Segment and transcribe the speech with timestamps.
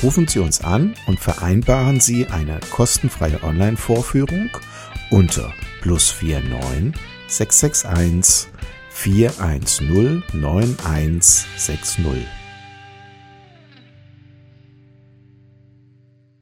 [0.00, 4.48] Rufen Sie uns an und vereinbaren Sie eine kostenfreie Online-Vorführung
[5.10, 6.94] unter plus 49
[7.28, 8.52] 661
[8.90, 12.04] 410 9160.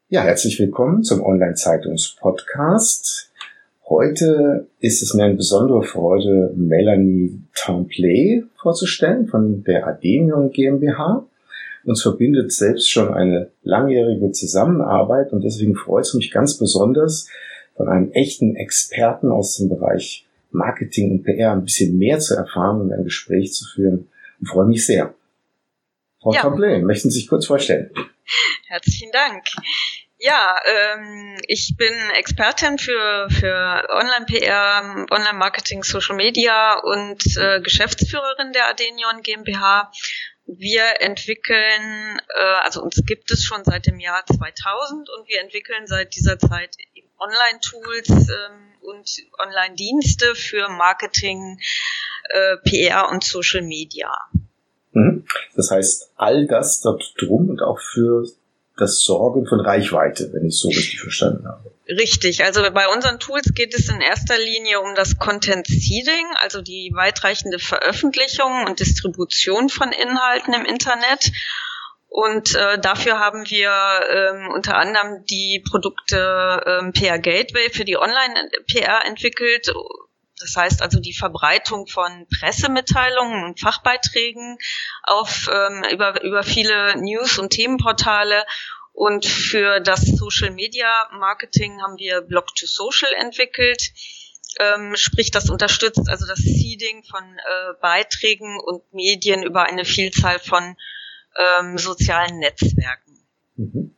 [0.09, 3.31] Ja, herzlich willkommen zum Online-Zeitungs-Podcast.
[3.89, 11.27] Heute ist es mir eine besondere Freude, Melanie Templay vorzustellen von der Adenion GmbH.
[11.85, 17.29] Uns verbindet selbst schon eine langjährige Zusammenarbeit und deswegen freut es mich ganz besonders,
[17.77, 22.81] von einem echten Experten aus dem Bereich Marketing und PR ein bisschen mehr zu erfahren
[22.83, 24.09] und ein Gespräch zu führen.
[24.41, 25.15] Und freue mich sehr.
[26.21, 26.43] Frau ja.
[26.43, 27.91] Tremblay, möchten Sie sich kurz vorstellen?
[28.67, 29.45] Herzlichen Dank.
[30.23, 38.69] Ja, ähm, ich bin Expertin für, für Online-PR, Online-Marketing, Social Media und äh, Geschäftsführerin der
[38.69, 39.91] Adenion GmbH.
[40.57, 45.87] Wir entwickeln, äh, also uns gibt es schon seit dem Jahr 2000 und wir entwickeln
[45.87, 46.77] seit dieser Zeit
[47.19, 51.59] Online-Tools ähm, und Online-Dienste für Marketing,
[52.31, 54.11] äh, PR und Social Media.
[54.93, 55.25] Mhm.
[55.55, 58.27] Das heißt, all das dort drum und auch für
[58.77, 61.71] das Sorgen von Reichweite, wenn ich es so richtig verstanden habe.
[61.99, 66.63] Richtig, also bei unseren Tools geht es in erster Linie um das Content Seeding, also
[66.63, 71.33] die weitreichende Veröffentlichung und Distribution von Inhalten im Internet
[72.11, 73.71] und äh, dafür haben wir
[74.11, 79.73] ähm, unter anderem die Produkte ähm, PR Gateway für die Online-PR entwickelt.
[80.41, 84.59] Das heißt also die Verbreitung von Pressemitteilungen und Fachbeiträgen
[85.05, 88.45] auf ähm, über, über viele News- und Themenportale.
[89.01, 90.87] Und für das Social Media
[91.19, 93.83] Marketing haben wir Blog to Social entwickelt.
[94.59, 100.39] Ähm, sprich, das unterstützt also das Seeding von äh, Beiträgen und Medien über eine Vielzahl
[100.39, 100.77] von
[101.39, 103.19] ähm, sozialen Netzwerken.
[103.57, 103.95] Mhm.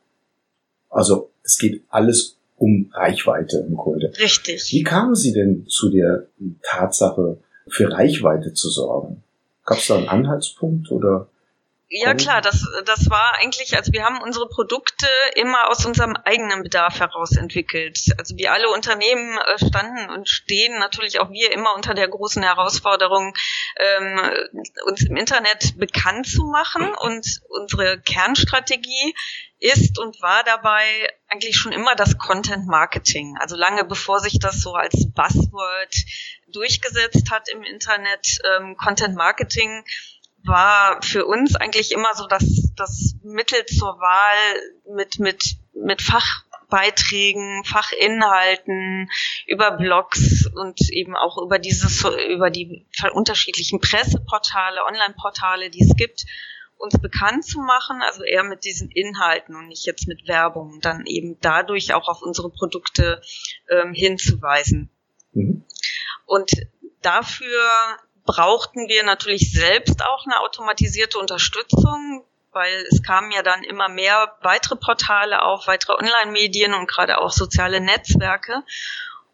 [0.88, 4.12] Also es geht alles um Reichweite im Grunde.
[4.20, 4.70] Richtig.
[4.70, 6.28] Wie kamen Sie denn zu der
[6.62, 9.24] Tatsache, für Reichweite zu sorgen?
[9.64, 11.28] Gab es da einen Anhaltspunkt oder?
[11.94, 16.62] Ja klar, das, das war eigentlich, also wir haben unsere Produkte immer aus unserem eigenen
[16.62, 17.98] Bedarf heraus entwickelt.
[18.16, 22.42] Also wie alle Unternehmen äh, standen und stehen natürlich auch wir immer unter der großen
[22.42, 23.34] Herausforderung,
[23.76, 24.20] ähm,
[24.86, 26.94] uns im Internet bekannt zu machen.
[26.94, 29.14] Und unsere Kernstrategie
[29.58, 30.86] ist und war dabei
[31.28, 33.36] eigentlich schon immer das Content Marketing.
[33.38, 35.94] Also lange bevor sich das so als Buzzword
[36.48, 39.84] durchgesetzt hat im Internet, ähm, Content Marketing
[40.44, 47.64] war für uns eigentlich immer so das, das Mittel zur Wahl mit, mit, mit Fachbeiträgen,
[47.64, 49.08] Fachinhalten,
[49.46, 56.24] über Blogs und eben auch über dieses, über die unterschiedlichen Presseportale, Online-Portale, die es gibt,
[56.82, 61.06] uns bekannt zu machen, also eher mit diesen Inhalten und nicht jetzt mit Werbung, dann
[61.06, 63.22] eben dadurch auch auf unsere Produkte
[63.70, 64.90] ähm, hinzuweisen.
[65.32, 65.64] Mhm.
[66.26, 66.50] Und
[67.00, 73.88] dafür brauchten wir natürlich selbst auch eine automatisierte Unterstützung, weil es kamen ja dann immer
[73.88, 78.62] mehr weitere Portale auf, weitere Online-Medien und gerade auch soziale Netzwerke.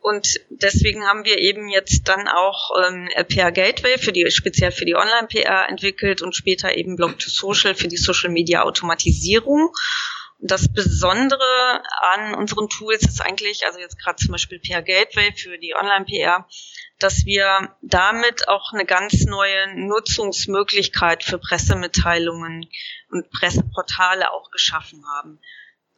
[0.00, 4.84] Und deswegen haben wir eben jetzt dann auch ähm, PR Gateway für die speziell für
[4.84, 9.72] die Online-PR entwickelt und später eben Blog to Social für die Social Media Automatisierung.
[10.40, 15.32] Und das Besondere an unseren Tools ist eigentlich, also jetzt gerade zum Beispiel PR Gateway
[15.32, 16.46] für die Online-PR,
[16.98, 22.68] dass wir damit auch eine ganz neue Nutzungsmöglichkeit für Pressemitteilungen
[23.10, 25.38] und Presseportale auch geschaffen haben.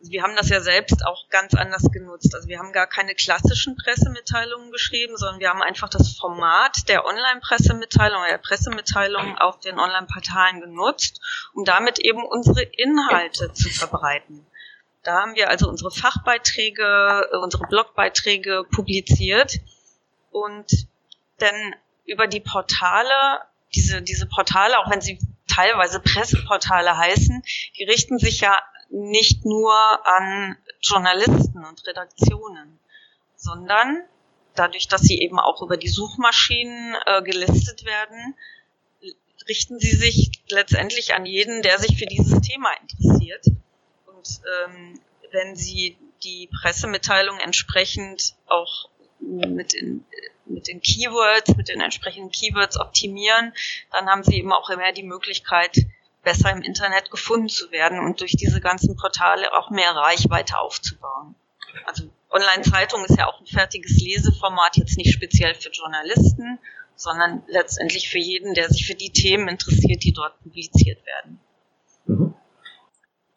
[0.01, 2.35] Also wir haben das ja selbst auch ganz anders genutzt.
[2.35, 7.05] Also wir haben gar keine klassischen Pressemitteilungen geschrieben, sondern wir haben einfach das Format der
[7.05, 11.21] Online-Pressemitteilung, der Pressemitteilung auf den Online-Portalen genutzt,
[11.53, 14.47] um damit eben unsere Inhalte zu verbreiten.
[15.03, 19.61] Da haben wir also unsere Fachbeiträge, unsere Blogbeiträge publiziert
[20.31, 20.89] und
[21.41, 23.41] denn über die Portale,
[23.75, 27.43] diese, diese Portale, auch wenn sie teilweise Presseportale heißen,
[27.79, 28.61] die richten sich ja
[28.91, 29.73] nicht nur
[30.07, 32.79] an Journalisten und Redaktionen,
[33.37, 34.03] sondern
[34.55, 38.35] dadurch, dass sie eben auch über die Suchmaschinen äh, gelistet werden,
[39.49, 43.47] richten sie sich letztendlich an jeden, der sich für dieses Thema interessiert.
[44.07, 45.01] Und ähm,
[45.33, 48.90] wenn sie die Pressemitteilung entsprechend auch
[49.21, 50.05] mit den,
[50.47, 53.53] mit den Keywords, mit den entsprechenden Keywords optimieren,
[53.93, 55.87] dann haben sie eben auch immer die Möglichkeit,
[56.23, 61.35] besser im Internet gefunden zu werden und durch diese ganzen Portale auch mehr Reichweite aufzubauen.
[61.87, 66.59] Also Online-Zeitung ist ja auch ein fertiges Leseformat, jetzt nicht speziell für Journalisten,
[66.95, 71.41] sondern letztendlich für jeden, der sich für die Themen interessiert, die dort publiziert werden.
[72.07, 72.35] Mhm.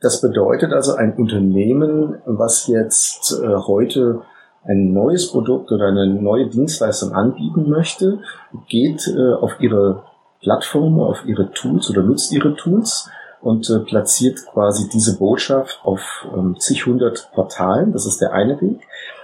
[0.01, 4.25] Das bedeutet also, ein Unternehmen, was jetzt äh, heute
[4.65, 8.19] ein neues Produkt oder eine neue Dienstleistung anbieten möchte,
[8.67, 10.03] geht äh, auf ihre
[10.41, 13.09] Plattform, auf ihre Tools oder nutzt ihre Tools
[13.41, 17.91] und äh, platziert quasi diese Botschaft auf ähm, zig hundert Portalen.
[17.91, 18.81] Das ist der eine Weg.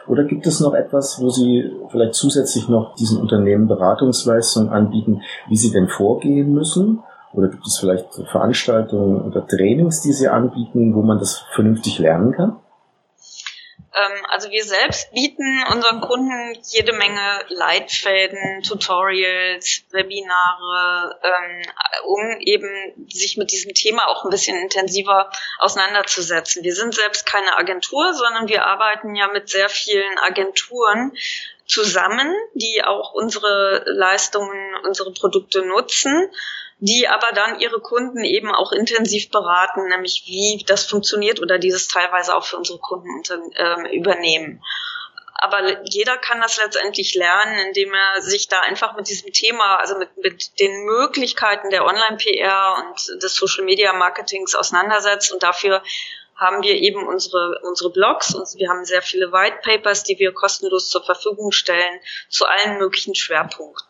[0.07, 5.57] Oder gibt es noch etwas, wo Sie vielleicht zusätzlich noch diesen Unternehmen Beratungsleistungen anbieten, wie
[5.57, 7.03] sie denn vorgehen müssen?
[7.31, 12.31] Oder gibt es vielleicht Veranstaltungen oder Trainings, die Sie anbieten, wo man das vernünftig lernen
[12.31, 12.55] kann?
[13.93, 21.61] Ähm, also wir selbst bieten unseren Kunden jede Menge Leitfäden, Tutorials, Webinare, ähm,
[22.05, 26.63] um eben sich mit diesem Thema auch ein bisschen intensiver auseinanderzusetzen.
[26.63, 31.11] Wir sind selbst keine Agentur, sondern wir arbeiten ja mit sehr vielen Agenturen
[31.65, 36.31] zusammen, die auch unsere Leistungen, unsere Produkte nutzen
[36.79, 41.87] die aber dann ihre Kunden eben auch intensiv beraten, nämlich wie das funktioniert oder dieses
[41.87, 43.21] teilweise auch für unsere Kunden
[43.55, 44.63] äh, übernehmen.
[45.41, 49.97] Aber jeder kann das letztendlich lernen, indem er sich da einfach mit diesem Thema, also
[49.97, 55.31] mit, mit den Möglichkeiten der Online-PR und des Social-Media-Marketings auseinandersetzt.
[55.31, 55.81] Und dafür
[56.35, 60.33] haben wir eben unsere, unsere Blogs und wir haben sehr viele White Papers, die wir
[60.33, 61.99] kostenlos zur Verfügung stellen
[62.29, 63.88] zu allen möglichen Schwerpunkten.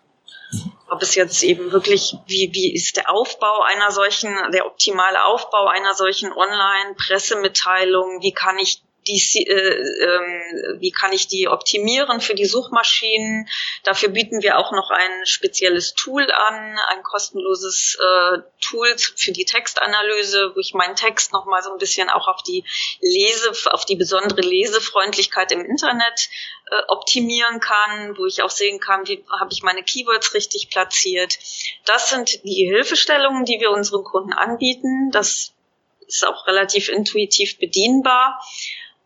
[0.89, 5.67] Ob es jetzt eben wirklich, wie, wie ist der Aufbau einer solchen, der optimale Aufbau
[5.67, 12.35] einer solchen Online-Pressemitteilung, wie kann ich die, äh, äh, wie kann ich die optimieren für
[12.35, 13.47] die Suchmaschinen.
[13.83, 19.45] Dafür bieten wir auch noch ein spezielles Tool an, ein kostenloses äh, Tool für die
[19.45, 22.63] Textanalyse, wo ich meinen Text noch mal so ein bisschen auch auf die
[23.01, 26.29] Lese, auf die besondere Lesefreundlichkeit im Internet
[26.71, 31.37] äh, optimieren kann, wo ich auch sehen kann, wie habe ich meine Keywords richtig platziert.
[31.85, 35.09] Das sind die Hilfestellungen, die wir unseren Kunden anbieten.
[35.11, 35.53] Das
[36.09, 38.41] ist auch relativ intuitiv bedienbar.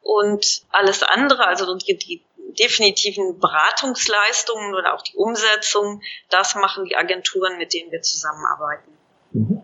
[0.03, 2.23] Und alles andere, also die, die
[2.59, 8.91] definitiven Beratungsleistungen oder auch die Umsetzung, das machen die Agenturen, mit denen wir zusammenarbeiten.
[9.31, 9.63] Mhm.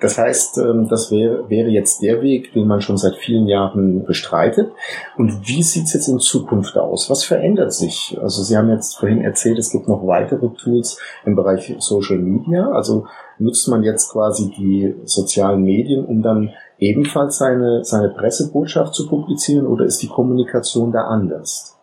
[0.00, 4.04] Das heißt, ähm, das wäre, wäre jetzt der Weg, den man schon seit vielen Jahren
[4.04, 4.70] bestreitet.
[5.16, 7.08] Und wie sieht es jetzt in Zukunft aus?
[7.08, 8.18] Was verändert sich?
[8.20, 12.70] Also Sie haben jetzt vorhin erzählt, es gibt noch weitere Tools im Bereich Social Media.
[12.72, 13.06] Also
[13.38, 19.66] nutzt man jetzt quasi die sozialen Medien, um dann ebenfalls seine, seine Pressebotschaft zu publizieren
[19.66, 21.78] oder ist die Kommunikation da anders?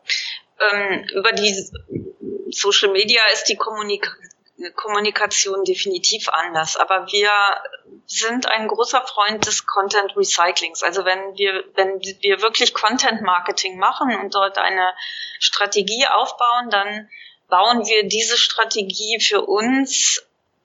[0.59, 1.53] Ähm, über die
[2.51, 4.11] Social Media ist die Kommunik
[4.75, 6.77] Kommunikation definitiv anders.
[6.77, 7.31] Aber wir
[8.05, 10.83] sind ein großer Freund des Content Recyclings.
[10.83, 14.93] Also wenn wir, wenn wir wirklich Content Marketing machen und dort eine
[15.39, 17.09] Strategie aufbauen, dann
[17.49, 20.23] bauen wir diese Strategie für uns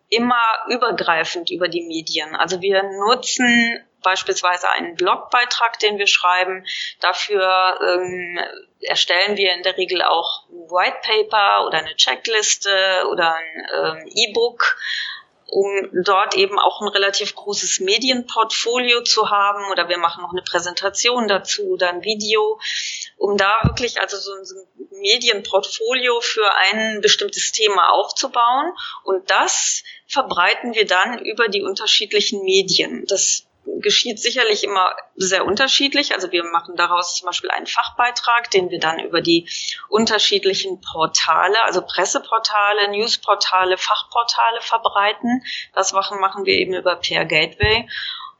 [0.09, 2.37] immer übergreifend über die Medien.
[2.37, 6.65] Also wir nutzen beispielsweise einen Blogbeitrag, den wir schreiben.
[7.01, 8.39] Dafür ähm,
[8.81, 14.11] erstellen wir in der Regel auch ein White Paper oder eine Checkliste oder ein ähm,
[14.15, 14.77] E-Book
[15.49, 20.43] um dort eben auch ein relativ großes Medienportfolio zu haben oder wir machen noch eine
[20.43, 22.59] Präsentation dazu oder ein Video,
[23.17, 24.45] um da wirklich also so ein
[25.01, 28.73] Medienportfolio für ein bestimmtes Thema aufzubauen
[29.05, 33.05] und das verbreiten wir dann über die unterschiedlichen Medien.
[33.07, 33.46] Das
[33.81, 36.15] geschieht sicherlich immer sehr unterschiedlich.
[36.15, 39.49] Also wir machen daraus zum Beispiel einen Fachbeitrag, den wir dann über die
[39.89, 45.43] unterschiedlichen Portale, also Presseportale, Newsportale, Fachportale verbreiten.
[45.75, 47.89] Das machen, machen wir eben über PR Gateway.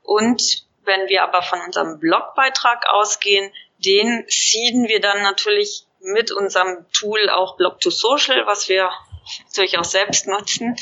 [0.03, 6.85] Und wenn wir aber von unserem Blogbeitrag ausgehen, den seeden wir dann natürlich mit unserem
[6.91, 8.89] Tool auch Blog to Social, was wir
[9.55, 10.75] durchaus selbst nutzen.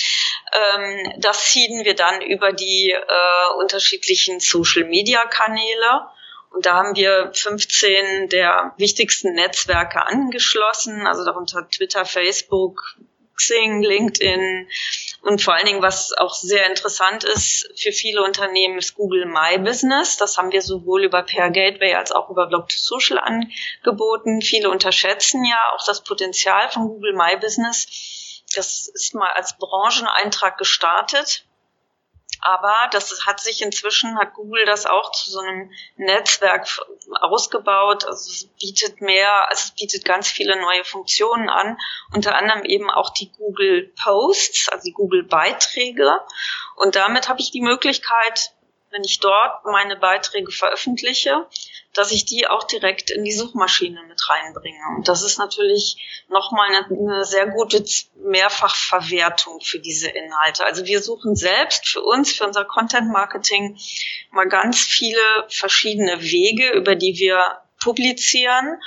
[0.54, 6.08] Ähm, das ziehen wir dann über die äh, unterschiedlichen Social-Media-Kanäle.
[6.52, 12.96] Und da haben wir 15 der wichtigsten Netzwerke angeschlossen, also darunter Twitter, Facebook,
[13.36, 14.70] Xing, LinkedIn
[15.26, 19.58] und vor allen Dingen, was auch sehr interessant ist für viele Unternehmen, ist Google My
[19.58, 20.18] Business.
[20.18, 24.42] Das haben wir sowohl über Pair Gateway als auch über Blog to Social angeboten.
[24.42, 27.88] Viele unterschätzen ja auch das Potenzial von Google My Business.
[28.56, 31.46] Das ist mal als Brancheneintrag gestartet
[32.42, 36.68] aber das hat sich inzwischen, hat Google das auch zu so einem Netzwerk
[37.22, 38.06] ausgebaut.
[38.06, 41.78] Also es bietet mehr, also es bietet ganz viele neue Funktionen an,
[42.14, 46.20] unter anderem eben auch die Google Posts, also die Google Beiträge.
[46.76, 48.52] Und damit habe ich die Möglichkeit,
[48.96, 51.46] wenn ich dort meine Beiträge veröffentliche,
[51.94, 54.80] dass ich die auch direkt in die Suchmaschine mit reinbringe.
[54.96, 57.84] Und das ist natürlich nochmal eine, eine sehr gute
[58.16, 60.66] Mehrfachverwertung für diese Inhalte.
[60.66, 63.78] Also wir suchen selbst für uns, für unser Content Marketing
[64.32, 68.82] mal ganz viele verschiedene Wege, über die wir publizieren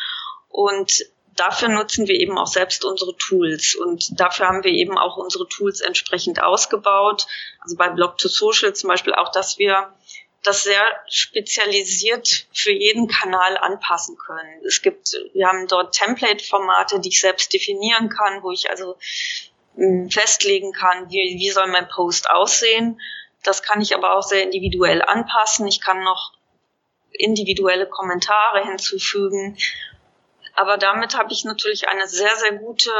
[0.49, 1.05] und
[1.38, 5.49] dafür nutzen wir eben auch selbst unsere Tools und dafür haben wir eben auch unsere
[5.49, 7.26] Tools entsprechend ausgebaut.
[7.61, 9.92] Also bei Blog to Social zum Beispiel auch, dass wir
[10.42, 14.64] das sehr spezialisiert für jeden Kanal anpassen können.
[14.64, 18.97] Es gibt, wir haben dort Template-Formate, die ich selbst definieren kann, wo ich also
[19.75, 23.00] hm, festlegen kann, wie, wie soll mein Post aussehen.
[23.42, 25.66] Das kann ich aber auch sehr individuell anpassen.
[25.66, 26.33] Ich kann noch
[27.12, 29.57] individuelle Kommentare hinzufügen.
[30.59, 32.91] Aber damit habe ich natürlich eine sehr, sehr gute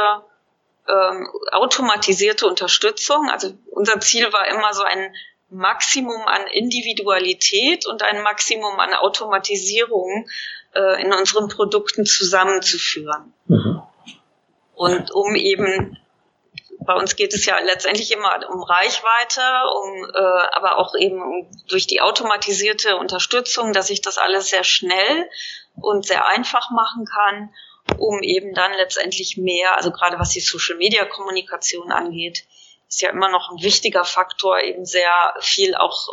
[0.87, 3.29] ähm, automatisierte Unterstützung.
[3.29, 5.13] Also unser Ziel war immer so ein
[5.49, 10.29] Maximum an Individualität und ein Maximum an Automatisierung
[10.73, 13.33] äh, in unseren Produkten zusammenzuführen.
[13.47, 13.81] Mhm.
[14.75, 15.97] Und um eben,
[16.89, 19.41] bei uns geht es ja letztendlich immer um Reichweite,
[19.75, 25.29] um, äh, aber auch eben durch die automatisierte Unterstützung, dass ich das alles sehr schnell
[25.75, 27.53] und sehr einfach machen kann,
[27.99, 32.45] um eben dann letztendlich mehr, also gerade was die Social-Media-Kommunikation angeht,
[32.87, 36.07] ist ja immer noch ein wichtiger Faktor, eben sehr viel auch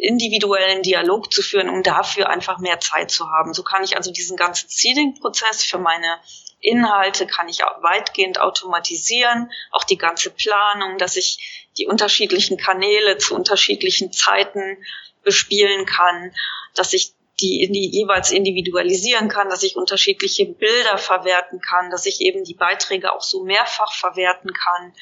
[0.00, 3.54] individuellen Dialog zu führen, um dafür einfach mehr Zeit zu haben.
[3.54, 6.18] So kann ich also diesen ganzen Seeding-Prozess für meine
[6.62, 13.18] Inhalte kann ich auch weitgehend automatisieren, auch die ganze Planung, dass ich die unterschiedlichen Kanäle
[13.18, 14.78] zu unterschiedlichen Zeiten
[15.22, 16.34] bespielen kann,
[16.74, 22.20] dass ich die, die jeweils individualisieren kann, dass ich unterschiedliche Bilder verwerten kann, dass ich
[22.20, 24.94] eben die Beiträge auch so mehrfach verwerten kann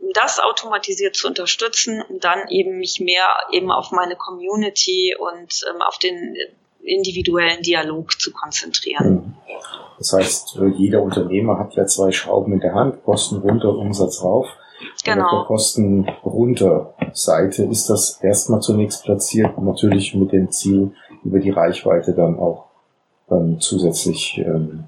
[0.00, 5.62] um das automatisiert zu unterstützen, um dann eben mich mehr eben auf meine Community und
[5.68, 6.36] ähm, auf den
[6.82, 9.36] individuellen Dialog zu konzentrieren.
[10.00, 14.48] Das heißt, jeder Unternehmer hat ja zwei Schrauben in der Hand, Kosten runter, Umsatz rauf.
[15.04, 15.24] Genau.
[15.26, 20.92] auf der Kosten runter Seite ist das erstmal zunächst platziert, natürlich mit dem Ziel,
[21.22, 22.64] über die Reichweite dann auch
[23.30, 24.84] ähm, zusätzlich ähm,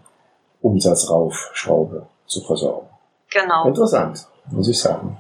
[0.63, 2.89] Umsatz rauf Schraube zu versorgen.
[3.31, 3.69] Genau.
[3.69, 5.19] Interessant muss ich sagen.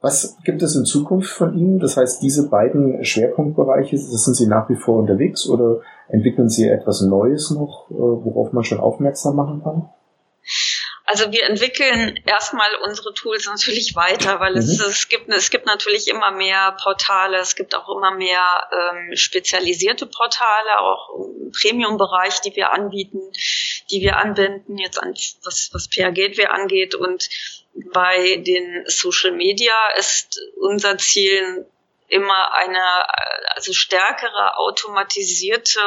[0.00, 1.78] Was gibt es in Zukunft von Ihnen?
[1.78, 7.00] Das heißt, diese beiden Schwerpunktbereiche, sind Sie nach wie vor unterwegs oder entwickeln Sie etwas
[7.02, 9.88] Neues noch, äh, worauf man schon aufmerksam machen kann?
[11.08, 14.58] Also wir entwickeln erstmal unsere Tools natürlich weiter, weil mhm.
[14.58, 18.40] es, es, gibt, es gibt natürlich immer mehr Portale, es gibt auch immer mehr
[18.72, 23.20] ähm, spezialisierte Portale, auch im Premium-Bereich, die wir anbieten,
[23.88, 26.96] die wir anbinden, jetzt an was, was PR Gateway angeht.
[26.96, 27.28] Und
[27.92, 31.66] bei den Social Media ist unser Ziel
[32.08, 32.80] immer eine
[33.54, 35.80] also stärkere automatisierte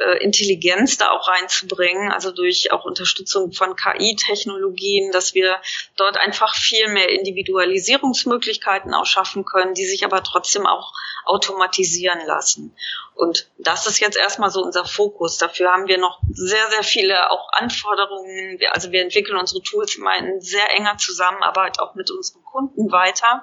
[0.00, 5.56] äh, Intelligenz da auch reinzubringen, also durch auch Unterstützung von KI-Technologien, dass wir
[5.96, 10.92] dort einfach viel mehr Individualisierungsmöglichkeiten auch schaffen können, die sich aber trotzdem auch
[11.24, 12.74] automatisieren lassen.
[13.14, 15.38] Und das ist jetzt erstmal so unser Fokus.
[15.38, 18.60] Dafür haben wir noch sehr, sehr viele auch Anforderungen.
[18.70, 23.42] Also wir entwickeln unsere Tools immer in sehr enger Zusammenarbeit auch mit unseren Kunden weiter,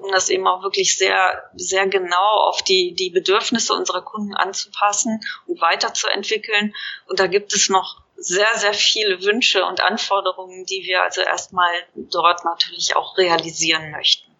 [0.00, 5.20] um das eben auch wirklich sehr, sehr genau auf die, die Bedürfnisse unserer Kunden anzupassen
[5.46, 6.72] und weiterzuentwickeln.
[7.08, 11.70] Und da gibt es noch sehr, sehr viele Wünsche und Anforderungen, die wir also erstmal
[11.94, 14.32] dort natürlich auch realisieren möchten.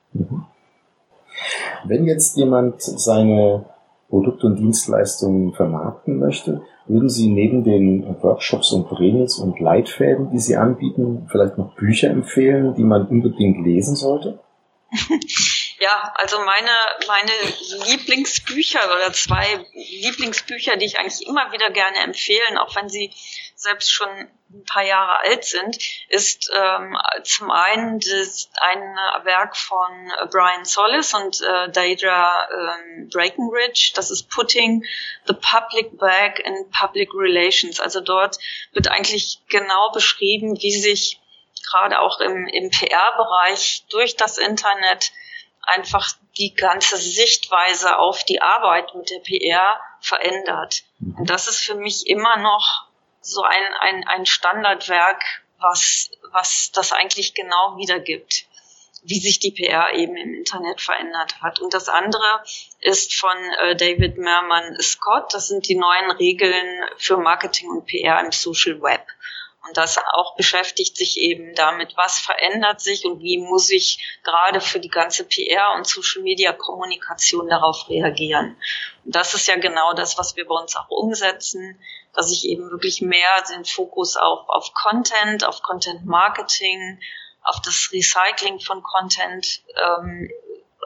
[1.84, 3.66] Wenn jetzt jemand seine
[4.08, 10.38] Produkte und Dienstleistungen vermarkten möchte, würden Sie neben den Workshops und Trainings und Leitfäden, die
[10.38, 14.40] Sie anbieten, vielleicht noch Bücher empfehlen, die man unbedingt lesen sollte?
[15.80, 16.70] Ja, also meine,
[17.06, 17.32] meine
[17.86, 23.12] Lieblingsbücher oder zwei Lieblingsbücher, die ich eigentlich immer wieder gerne empfehlen, auch wenn sie
[23.54, 28.80] selbst schon ein paar Jahre alt sind, ist ähm, zum einen das, ein
[29.24, 33.92] Werk von Brian Solis und äh, Deidre ähm, Breckenridge.
[33.94, 34.84] Das ist Putting
[35.26, 37.78] the Public Back in Public Relations.
[37.78, 38.38] Also dort
[38.72, 41.20] wird eigentlich genau beschrieben, wie sich
[41.70, 45.12] gerade auch im, im PR-Bereich durch das Internet
[45.68, 50.84] einfach die ganze Sichtweise auf die Arbeit mit der PR verändert.
[51.00, 52.86] Und das ist für mich immer noch
[53.20, 55.22] so ein, ein, ein Standardwerk,
[55.58, 58.46] was, was das eigentlich genau wiedergibt,
[59.02, 61.60] wie sich die PR eben im Internet verändert hat.
[61.60, 62.42] Und das andere
[62.80, 65.34] ist von äh, David Merman Scott.
[65.34, 69.06] Das sind die neuen Regeln für Marketing und PR im Social Web.
[69.68, 74.62] Und das auch beschäftigt sich eben damit, was verändert sich und wie muss ich gerade
[74.62, 78.56] für die ganze PR und Social Media Kommunikation darauf reagieren.
[79.04, 81.78] Und das ist ja genau das, was wir bei uns auch umsetzen,
[82.14, 86.98] dass ich eben wirklich mehr den Fokus auf, auf Content, auf Content Marketing,
[87.42, 90.30] auf das Recycling von Content, ähm,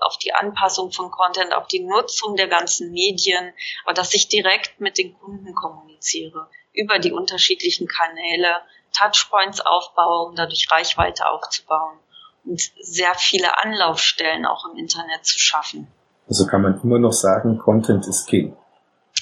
[0.00, 4.80] auf die Anpassung von Content, auf die Nutzung der ganzen Medien, aber dass ich direkt
[4.80, 8.48] mit den Kunden kommuniziere über die unterschiedlichen Kanäle
[8.96, 11.98] Touchpoints aufbaue, um dadurch Reichweite aufzubauen
[12.44, 15.86] und sehr viele Anlaufstellen auch im Internet zu schaffen.
[16.28, 18.56] Also kann man immer noch sagen, Content ist King.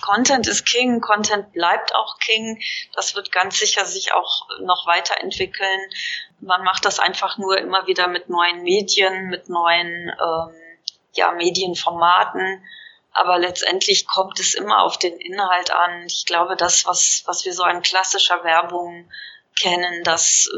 [0.00, 2.58] Content ist King, Content bleibt auch King.
[2.94, 5.80] Das wird ganz sicher sich auch noch weiterentwickeln.
[6.40, 10.54] Man macht das einfach nur immer wieder mit neuen Medien, mit neuen ähm,
[11.12, 12.62] ja, Medienformaten
[13.12, 16.04] aber letztendlich kommt es immer auf den Inhalt an.
[16.06, 19.08] Ich glaube, das, was, was wir so an klassischer Werbung
[19.60, 20.48] kennen, das,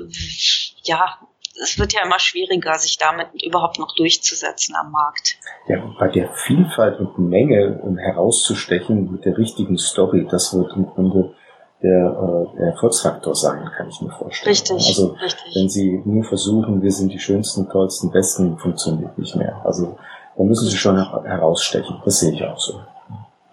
[0.83, 1.19] ja,
[1.63, 5.37] es wird ja immer schwieriger, sich damit überhaupt noch durchzusetzen am Markt.
[5.69, 10.87] Ja, bei der Vielfalt und Menge um herauszustechen mit der richtigen Story, das wird im
[10.87, 11.35] Grunde
[11.83, 14.51] der, äh, der Erfolgsfaktor sein, kann ich mir vorstellen.
[14.51, 14.73] Richtig.
[14.73, 15.57] Also richtig.
[15.57, 19.61] wenn Sie nur versuchen, wir sind die schönsten, tollsten, besten, funktioniert nicht mehr.
[19.65, 19.99] Also
[20.43, 22.03] da müssen sie schon herausstechen.
[22.05, 22.81] Das sehe ich auch so.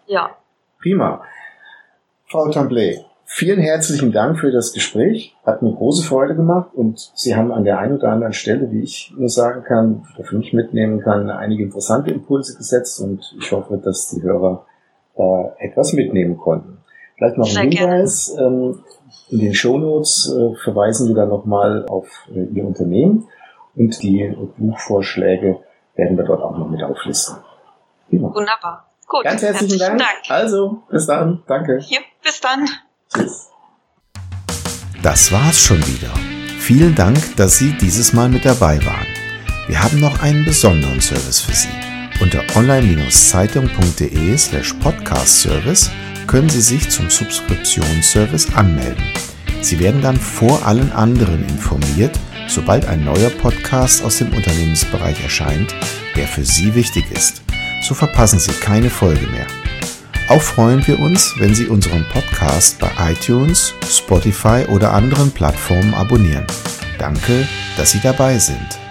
[0.07, 0.31] Ja.
[0.81, 1.21] Prima.
[2.25, 5.35] Frau Tamblay, vielen herzlichen Dank für das Gespräch.
[5.45, 8.81] Hat mir große Freude gemacht und Sie haben an der einen oder anderen Stelle, wie
[8.81, 13.51] ich nur sagen kann, oder für mich mitnehmen kann, einige interessante Impulse gesetzt und ich
[13.51, 14.65] hoffe, dass die Hörer
[15.15, 16.79] da etwas mitnehmen konnten.
[17.17, 18.35] Vielleicht noch ein Hinweis.
[18.39, 18.79] Ähm,
[19.29, 23.27] in den Shownotes äh, verweisen wir dann nochmal auf äh, Ihr Unternehmen
[23.75, 25.59] und die Buchvorschläge
[25.99, 27.37] werden wir dort auch noch mit auflisten.
[28.09, 28.33] Prima.
[28.33, 28.85] Wunderbar.
[29.07, 29.23] Gut.
[29.23, 30.23] Ganz herzlichen, herzlichen Dank.
[30.27, 30.39] Dank.
[30.41, 31.43] Also, bis dann.
[31.47, 31.79] Danke.
[31.89, 32.67] Ja, bis dann.
[33.13, 33.49] Tschüss.
[35.03, 36.13] Das war's schon wieder.
[36.59, 39.07] Vielen Dank, dass Sie dieses Mal mit dabei waren.
[39.67, 41.69] Wir haben noch einen besonderen Service für Sie.
[42.21, 45.89] Unter online-zeitung.de slash podcast-service
[46.27, 49.03] können Sie sich zum Subskriptionsservice anmelden.
[49.61, 52.17] Sie werden dann vor allen anderen informiert,
[52.49, 55.73] sobald ein neuer Podcast aus dem Unternehmensbereich erscheint,
[56.15, 57.41] der für Sie wichtig ist.
[57.81, 59.47] So verpassen Sie keine Folge mehr.
[60.27, 66.45] Auch freuen wir uns, wenn Sie unseren Podcast bei iTunes, Spotify oder anderen Plattformen abonnieren.
[66.97, 68.88] Danke, dass Sie dabei sind.